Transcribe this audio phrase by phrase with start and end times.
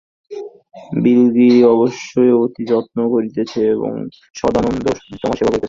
[1.03, 3.91] বিলিগিরি অবশ্যই অতি যত্ন করিতেছে এবং
[4.35, 4.85] সদানন্দ
[5.13, 5.59] তোমার সেবা করিতেছে।